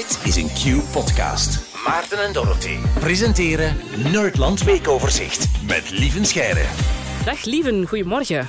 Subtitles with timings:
[0.00, 1.74] Dit is een Q-podcast.
[1.86, 3.76] Maarten en Dorothy presenteren
[4.12, 6.64] Nerdland Weekoverzicht met Lieven Scheire.
[7.24, 8.48] Dag Lieven, goedemorgen.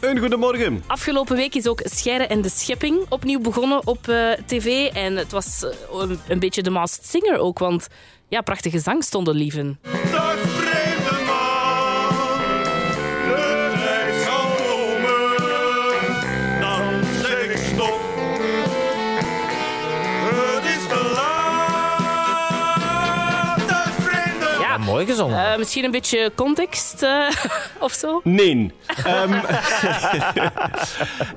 [0.00, 0.82] Een goedemorgen.
[0.86, 4.86] Afgelopen week is ook Scheire en de Schepping opnieuw begonnen op eh, tv.
[4.92, 7.86] En het was eh, een, een beetje de Masked Singer ook, want
[8.28, 9.78] ja, prachtige zang stonden Lieven.
[24.96, 25.52] Mooi gezongen.
[25.52, 27.28] eh, misschien een beetje context eh,
[27.86, 28.20] of zo.
[28.24, 28.72] Nee.
[29.04, 29.32] Ehm,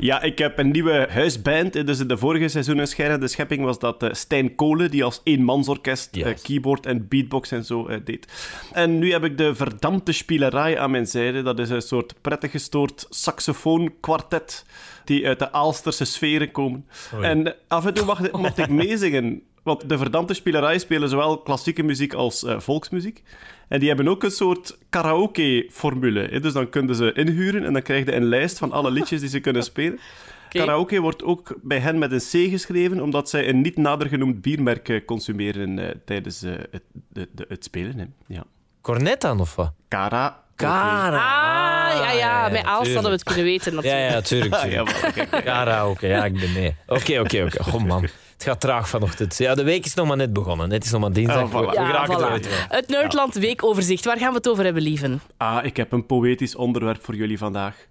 [0.09, 1.86] ja, ik heb een nieuwe huisband.
[1.86, 5.03] Dus in de vorige seizoen in Scheire de Schepping was dat eh, Stijn Kolen, die
[5.03, 6.44] als eenmansorkest eh, Juist.
[6.44, 8.27] keyboard en beatbox en zo eh, deed.
[8.72, 11.41] En nu heb ik de verdampte spielerij aan mijn zijde.
[11.41, 14.66] Dat is een soort prettig gestoord saxofoonkwartet
[15.05, 16.86] die uit de Aalsterse sferen komen.
[17.22, 19.41] En af en toe mag, mocht ik meezingen.
[19.63, 23.23] Want de verdampte spielerij spelen zowel klassieke muziek als eh, volksmuziek.
[23.67, 26.28] En die hebben ook een soort karaoke-formule.
[26.31, 26.39] hè.
[26.39, 29.30] Dus dan kunnen ze inhuren en dan krijg je een lijst van alle liedjes die
[29.30, 30.00] ze kunnen spelen.
[30.50, 34.42] Karaoke wordt ook bij hen met een C geschreven, omdat zij een niet nader genoemd
[34.42, 36.81] biermerk eh, consumeren eh, tijdens eh, het,
[37.14, 37.97] de, de- het spelen.
[38.00, 38.06] Hè.
[38.36, 38.44] Ja.
[38.81, 39.72] Cornet dan, of wat?
[39.88, 40.44] Kara.
[40.56, 41.17] Kara.
[41.17, 44.12] Ah, ja, ja, met Aalst hadden we het kunnen weten Ja, natuurlijk.
[44.12, 44.53] ja, tuurlijk.
[44.73, 45.30] Ja, tuurlijk.
[45.30, 46.75] kijk, Kara, oké, ja, ik ben mee.
[46.88, 47.64] Oké, oké, oké.
[47.64, 48.08] Goh, man.
[48.40, 49.38] Het gaat traag vanochtend.
[49.38, 50.72] Ja, de week is nog maar net begonnen.
[50.72, 51.50] Het is nog maar dinsdag.
[51.50, 51.54] Voilà.
[51.54, 52.22] We geraken voilà.
[52.22, 52.66] eruit.
[52.70, 55.22] Het Nerdland weekoverzicht, waar gaan we het over hebben, Lieven?
[55.38, 57.88] Ah, ik heb een poëtisch onderwerp voor jullie vandaag.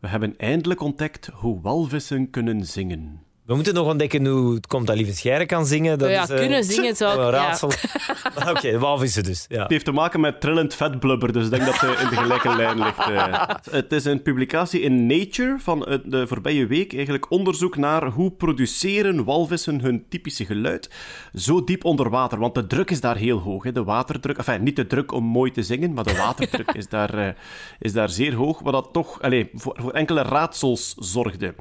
[0.00, 3.22] We hebben eindelijk ontdekt hoe walvissen kunnen zingen.
[3.48, 5.98] We moeten nog ontdekken hoe het komt dat Lieve Scheire kan zingen.
[5.98, 7.24] Dat ja, is, eh, kunnen zingen zou een.
[7.24, 7.30] Ja.
[7.30, 7.70] raadsel.
[8.52, 9.44] Oké, walvissen dus.
[9.48, 9.62] Ja.
[9.62, 12.56] Het heeft te maken met trillend vetblubber, dus ik denk dat het in de gelijke
[12.56, 12.98] lijn ligt.
[12.98, 13.48] eh.
[13.70, 16.92] Het is een publicatie in Nature van eh, de voorbije week.
[16.94, 20.90] Eigenlijk onderzoek naar hoe produceren walvissen hun typische geluid
[21.34, 22.38] zo diep onder water.
[22.38, 23.64] Want de druk is daar heel hoog.
[23.64, 23.72] Hè.
[23.72, 27.36] De waterdruk, enfin, niet de druk om mooi te zingen, maar de waterdruk is daar,
[27.78, 28.60] is daar zeer hoog.
[28.60, 31.54] Wat dat toch allez, voor, voor enkele raadsels zorgde.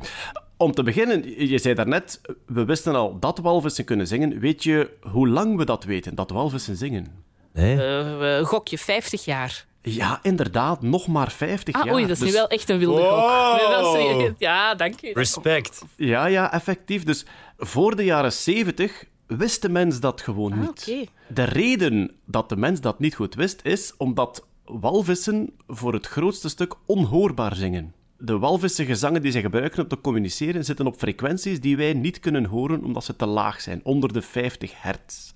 [0.57, 4.39] Om te beginnen, je zei daarnet, we wisten al dat walvissen kunnen zingen.
[4.39, 7.07] Weet je hoe lang we dat weten, dat walvissen zingen?
[7.53, 7.71] Nee?
[7.71, 9.65] Eh, we- gokje 50 jaar.
[9.81, 11.93] Ja, inderdaad, nog maar 50 Ah, jaar.
[11.93, 13.19] oei, dat is nu Dus- wel echt een wilde Wow.
[13.19, 13.57] gok.
[13.59, 14.33] Nee, wel serieus.
[14.37, 15.11] Ja, dank je.
[15.13, 15.81] Respect.
[15.95, 17.03] Ja, ja, effectief.
[17.03, 17.25] Dus
[17.57, 20.69] voor de jaren 70 wist de mens dat gewoon Ah, niet.
[20.69, 21.05] oké.
[21.33, 26.49] De reden dat de mens dat niet goed wist, is omdat walvissen voor het grootste
[26.49, 27.93] stuk onhoorbaar zingen.
[28.19, 32.45] De walvissengezangen die ze gebruiken om te communiceren zitten op frequenties die wij niet kunnen
[32.45, 35.31] horen omdat ze te laag zijn, onder de 50 hertz.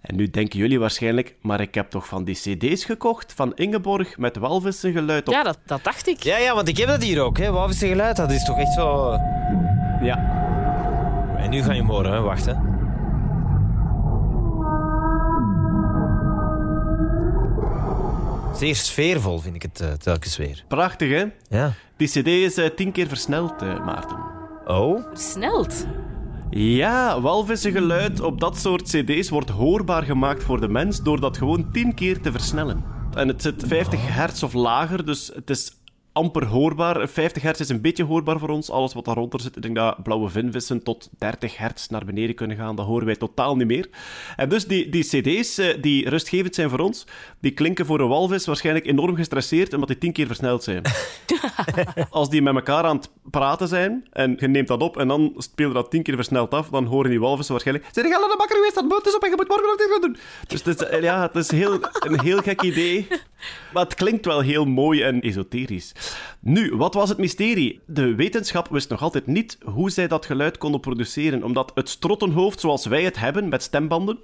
[0.00, 4.18] En nu denken jullie waarschijnlijk, maar ik heb toch van die cd's gekocht van Ingeborg
[4.18, 5.34] met walvissengeluid op.
[5.34, 6.22] Ja, dat, dat dacht ik.
[6.22, 7.38] Ja, ja, want ik heb dat hier ook.
[7.38, 7.50] Hè.
[7.50, 9.12] Walvissen geluid, dat is toch echt zo...
[10.02, 10.36] Ja.
[11.38, 12.20] En nu ga je hem horen, hè.
[12.20, 12.54] Wacht, hè.
[18.58, 20.64] Zeer sfeervol vind ik het eh, telkens weer.
[20.68, 21.24] Prachtig, hè?
[21.58, 21.72] Ja.
[21.96, 24.16] Die cd is eh, tien keer versneld, eh, Maarten.
[24.66, 25.06] Oh?
[25.08, 25.86] Versneld.
[26.50, 31.72] Ja, walvissengeluid op dat soort cd's wordt hoorbaar gemaakt voor de mens door dat gewoon
[31.72, 32.84] tien keer te versnellen.
[33.14, 35.72] En het zit 50 hertz of lager, dus het is
[36.18, 37.08] amper hoorbaar.
[37.08, 38.70] 50 hertz is een beetje hoorbaar voor ons.
[38.70, 42.56] Alles wat daaronder zit, ik denk dat blauwe vinvissen tot 30 hertz naar beneden kunnen
[42.56, 42.76] gaan.
[42.76, 43.88] Dat horen wij totaal niet meer.
[44.36, 47.06] En dus die, die cd's eh, die rustgevend zijn voor ons,
[47.40, 50.82] die klinken voor een walvis waarschijnlijk enorm gestresseerd, omdat die tien keer versneld zijn.
[52.10, 55.34] Als die met elkaar aan het praten zijn en je neemt dat op en dan
[55.36, 58.34] speel je dat tien keer versneld af, dan horen die walvissen waarschijnlijk Zijn aan de
[58.38, 58.74] bakker geweest?
[58.74, 60.16] Dat boot is op en je moet morgen nog dit gaan doen.
[60.46, 63.06] Dus het is, eh, ja, het is heel, een heel gek idee.
[63.72, 65.92] Maar het klinkt wel heel mooi en esoterisch.
[66.40, 67.80] Nu, wat was het mysterie?
[67.86, 72.60] De wetenschap wist nog altijd niet hoe zij dat geluid konden produceren, omdat het strottenhoofd
[72.60, 74.18] zoals wij het hebben, met stembanden,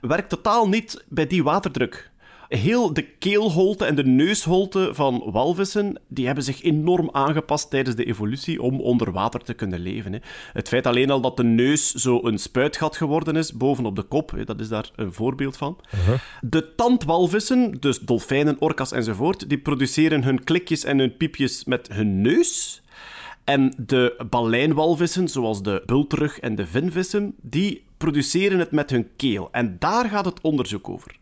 [0.00, 2.09] werkt totaal niet bij die waterdruk.
[2.50, 8.04] Heel de keelholte en de neusholte van walvissen die hebben zich enorm aangepast tijdens de
[8.04, 10.12] evolutie om onder water te kunnen leven.
[10.12, 10.18] Hè.
[10.52, 14.30] Het feit alleen al dat de neus zo een spuitgat geworden is bovenop de kop,
[14.30, 15.78] hè, dat is daar een voorbeeld van.
[16.40, 22.20] De tandwalvissen, dus dolfijnen, orka's enzovoort, die produceren hun klikjes en hun piepjes met hun
[22.20, 22.82] neus.
[23.44, 29.48] En de balijnwalvissen, zoals de bultrug en de vinvissen, die produceren het met hun keel.
[29.52, 31.18] En daar gaat het onderzoek over.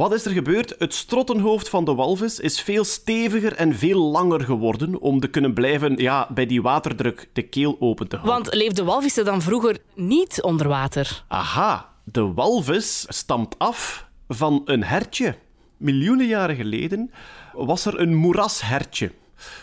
[0.00, 0.74] Wat is er gebeurd?
[0.78, 5.54] Het strottenhoofd van de walvis is veel steviger en veel langer geworden om te kunnen
[5.54, 8.42] blijven ja, bij die waterdruk de keel open te houden.
[8.42, 11.24] Want leefden walvissen dan vroeger niet onder water?
[11.28, 15.36] Aha, de walvis stamt af van een hertje.
[15.76, 17.10] Miljoenen jaren geleden
[17.52, 19.12] was er een moerashertje.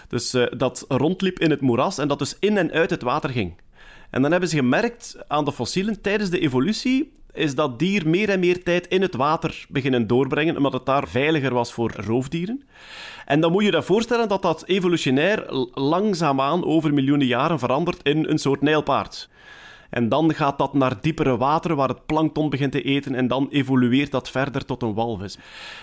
[0.08, 3.30] Dus eh, dat rondliep in het moeras en dat dus in en uit het water
[3.30, 3.54] ging.
[4.10, 8.30] En dan hebben ze gemerkt aan de fossielen tijdens de evolutie is dat dier meer
[8.30, 12.64] en meer tijd in het water beginnen doorbrengen, omdat het daar veiliger was voor roofdieren.
[13.26, 18.26] En dan moet je je voorstellen dat dat evolutionair langzaamaan over miljoenen jaren verandert in
[18.30, 19.30] een soort nijlpaard.
[19.90, 23.48] En dan gaat dat naar diepere wateren waar het plankton begint te eten en dan
[23.52, 25.38] evolueert dat verder tot een walvis.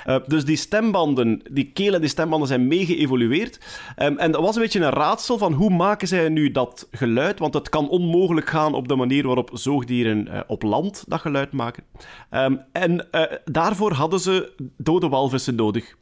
[0.05, 3.61] Eh, dus die stembanden, die keel en die stembanden zijn mee geëvolueerd.
[3.97, 7.39] Ehm, en dat was een beetje een raadsel van hoe maken zij nu dat geluid,
[7.39, 11.53] want het kan onmogelijk gaan op de manier waarop zoogdieren eh, op land dat geluid
[11.53, 11.85] maken.
[12.31, 15.97] Ehm, en eh, daarvoor hadden ze dode walvissen nodig.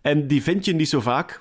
[0.00, 1.40] En die vind je niet zo vaak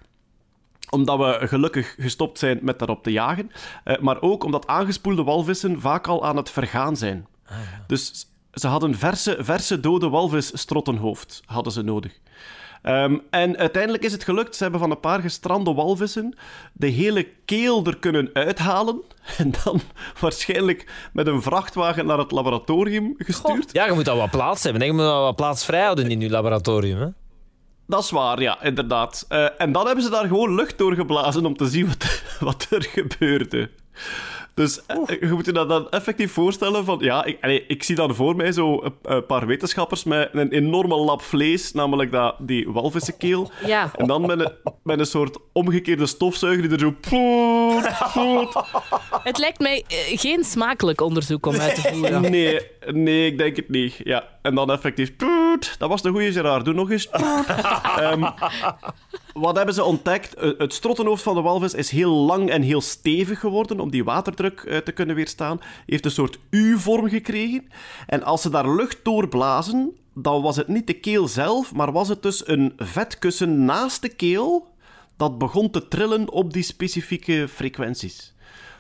[0.90, 3.52] omdat we gelukkig gestopt zijn met daarop te jagen.
[3.84, 7.28] Eh, maar ook omdat aangespoelde walvissen vaak al aan het vergaan zijn.
[7.88, 12.20] Dus ze hadden verse, verse dode walvis-strottenhoofd hadden ze nodig.
[12.82, 14.56] Ehm, en uiteindelijk is het gelukt.
[14.56, 16.36] Ze hebben van een paar gestrande walvissen
[16.74, 19.02] de hele keel er kunnen uithalen.
[19.38, 19.82] En dan
[20.20, 23.72] waarschijnlijk met een vrachtwagen naar het laboratorium gestuurd.
[23.72, 24.82] Ja, je moet al wat plaats hebben.
[24.82, 24.88] hè.
[24.88, 27.00] Je moet al wat plaats vrijhouden in je laboratorium.
[27.00, 27.08] Hè?
[27.88, 29.26] Dat is waar, ja, inderdaad.
[29.30, 32.68] Eh, en dan hebben ze daar gewoon lucht door geblazen om te zien wat, wat
[32.70, 33.70] er gebeurde.
[34.54, 36.98] Dus eh, je moet je dat dan effectief voorstellen van...
[37.00, 40.52] Ja, ik, allee, ik zie dan voor mij zo een, een paar wetenschappers met een
[40.52, 43.52] enorme lap vlees, namelijk dat, die walvissenkeel.
[43.66, 43.92] Ja.
[43.96, 44.52] En dan met een,
[44.84, 46.92] met een soort omgekeerde stofzuiger die er zo...
[46.92, 48.56] poet, poet.
[49.28, 52.22] Het lijkt mij eh, geen smakelijk onderzoek om uit te voeren.
[52.22, 53.96] Nee, nee, ik denk het niet.
[54.04, 54.28] Ja.
[54.42, 55.16] En dan effectief...
[55.16, 55.76] poet.
[55.78, 56.66] Dat was een goede Gerard.
[56.66, 57.10] Doe nog eens...
[57.98, 58.32] Ehm,
[59.34, 60.34] wat hebben ze ontdekt?
[60.34, 64.04] Eh, Het strottenhoofd van de walvis is heel lang en heel stevig geworden om die
[64.04, 65.60] waterdruk eh, te kunnen weerstaan.
[65.86, 67.68] Heeft een soort U-vorm gekregen.
[68.06, 71.92] En als ze daar lucht door blazen, dan was het niet de keel zelf, maar
[71.92, 74.68] was het dus een vetkussen naast de keel
[75.18, 78.36] dat begon te trillen op die specifieke frequenties.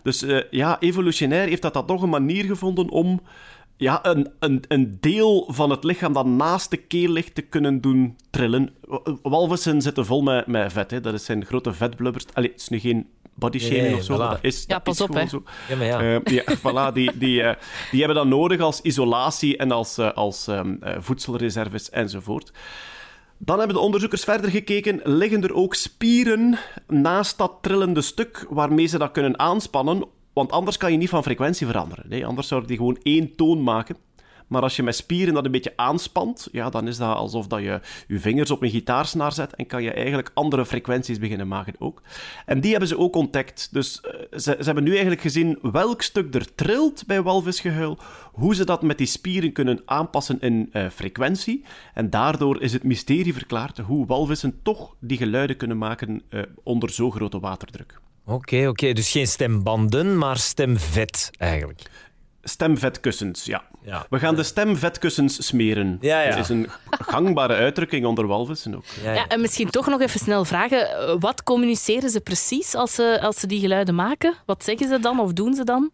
[0.07, 3.21] Dus eh, ja, evolutionair heeft dat, dat toch een manier gevonden om
[3.77, 7.81] ja, een, een, een deel van het lichaam dat naast de keel ligt te kunnen
[7.81, 8.73] doen trillen.
[9.21, 11.01] Walvissen zitten vol met, met vet, hè.
[11.01, 12.25] dat zijn grote vetblubbers.
[12.33, 14.17] Allee, het is nu geen body shaming Nee, of zo, voilà.
[14.17, 15.27] maar dat is, Ja, dat pas is op, hè.
[15.27, 15.43] zo.
[15.69, 16.01] Ja, maar ja.
[16.01, 16.43] Eh, ja,
[16.91, 17.55] voilà, die, die, eh,
[17.91, 22.51] die hebben dat nodig als isolatie en als, als ehm, eh, voedselreserves enzovoort.
[23.37, 26.57] Dan hebben de onderzoekers verder gekeken, liggen er ook spieren
[26.87, 30.05] naast dat trillende stuk waarmee ze dat kunnen aanspannen?
[30.33, 32.05] Want anders kan je niet van frequentie veranderen.
[32.07, 33.97] Nee, anders zouden die gewoon één toon maken.
[34.47, 37.59] Maar als je met spieren dat een beetje aanspant, ja, dan is dat alsof dat
[37.59, 41.73] je je vingers op een gitaarsnaar zet en kan je eigenlijk andere frequenties beginnen maken
[41.79, 42.01] ook.
[42.45, 43.67] En die hebben ze ook ontdekt.
[43.71, 47.97] Dus eh, ze, hebben nu eigenlijk gezien welk stuk er trilt bij walvisgehuil,
[48.31, 51.63] hoe ze dat met die spieren kunnen aanpassen in eh, frequentie.
[51.93, 56.89] En daardoor is het mysterie verklaard hoe walvissen toch die geluiden kunnen maken eh, onder
[56.89, 57.99] zo grote waterdruk.
[58.25, 58.93] Oké, oké.
[58.93, 61.81] Dus geen stembanden, maar stemvet eigenlijk.
[62.47, 63.63] Stemvetkussens, ja.
[63.81, 64.05] Ja.
[64.09, 65.97] We gaan de stemvetkussens smeren.
[66.01, 66.29] Ja, ja.
[66.29, 68.83] Dat is een gangbare uitdrukking onder walvissen ook.
[69.03, 69.13] Ja, ja.
[69.13, 71.19] Ja, en misschien toch nog even snel vragen.
[71.19, 74.33] Wat communiceren ze precies als ze, als ze die geluiden maken?
[74.45, 75.91] Wat zeggen ze dan of doen ze dan?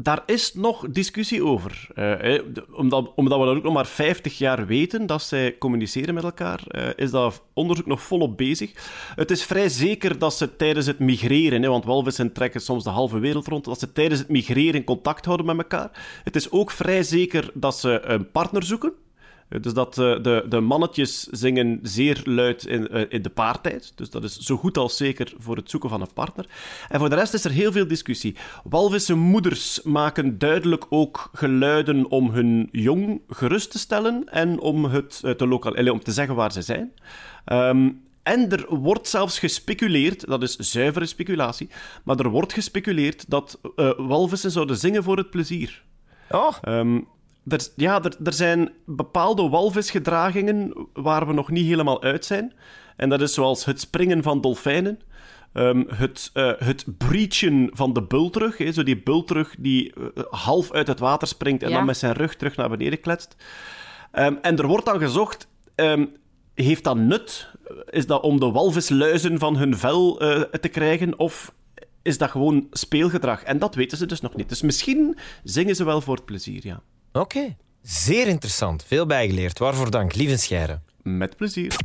[0.00, 1.88] Daar is nog discussie over.
[1.94, 2.40] Eh,
[2.72, 6.62] omdat, omdat we dat ook nog maar 50 jaar weten dat zij communiceren met elkaar,
[6.68, 8.72] eh, is dat onderzoek nog volop bezig.
[9.14, 12.90] Het is vrij zeker dat ze tijdens het migreren, hè, want walvissen trekken soms de
[12.90, 16.20] halve wereld rond, dat ze tijdens het migreren contact houden met elkaar.
[16.24, 18.92] Het is ook vrij zeker dat ze een partner zoeken.
[19.48, 23.92] Dus dat eh, de, de mannetjes zingen zeer luid in, eh, in de paartijd.
[23.94, 26.46] Dus dat is zo goed als zeker voor het zoeken van een partner.
[26.88, 28.36] En voor de rest is er heel veel discussie.
[28.64, 35.20] Walvissen moeders maken duidelijk ook geluiden om hun jong gerust te stellen en om, het,
[35.24, 36.92] eh, te, lokaal, om te zeggen waar ze zijn.
[37.44, 37.90] Ehm,
[38.22, 41.68] en er wordt zelfs gespeculeerd, dat is zuivere speculatie,
[42.04, 45.82] maar er wordt gespeculeerd dat eh, walvissen zouden zingen voor het plezier.
[46.30, 47.00] Oh, Ehm,
[47.48, 52.52] er, ja, er, er zijn bepaalde walvisgedragingen waar we nog niet helemaal uit zijn.
[52.96, 55.00] En dat is zoals het springen van dolfijnen.
[55.52, 58.58] ehm, het, eh, het breachen van de bultrug.
[58.58, 61.76] Hè, zo die bultrug die eh, half uit het water springt en Ja.
[61.76, 63.36] dan met zijn rug terug naar beneden kletst.
[64.12, 65.48] Ehm, en er wordt dan gezocht...
[65.74, 66.06] ehm,
[66.54, 67.50] heeft dat nut?
[67.90, 71.18] Is dat om de walvisluizen van hun vel eh, te krijgen?
[71.18, 71.54] Of
[72.02, 73.42] is dat gewoon speelgedrag?
[73.42, 74.48] En dat weten ze dus nog niet.
[74.48, 76.80] Dus misschien zingen ze wel voor het plezier, ja.
[77.20, 77.56] Oké.
[77.82, 78.84] Zeer interessant.
[78.86, 79.58] Veel bijgeleerd.
[79.58, 80.80] Waarvoor dank, lieve Scheire.
[81.02, 81.76] Met plezier.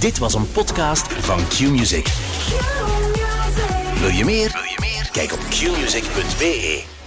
[0.00, 2.06] Dit was een podcast van Q-Music.
[4.00, 4.52] Wil je meer?
[4.52, 5.08] Wil je meer?
[5.12, 6.99] Kijk op qmusic.be.